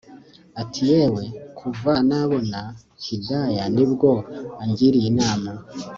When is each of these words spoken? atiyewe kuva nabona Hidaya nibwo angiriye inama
atiyewe 0.61 1.23
kuva 1.59 1.93
nabona 2.09 2.61
Hidaya 3.05 3.63
nibwo 3.75 4.09
angiriye 4.61 5.07
inama 5.13 5.51